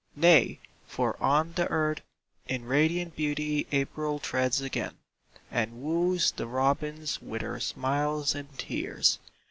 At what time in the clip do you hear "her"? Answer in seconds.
7.43-7.59